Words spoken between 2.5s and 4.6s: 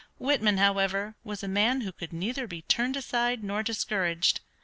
turned aside nor discouraged.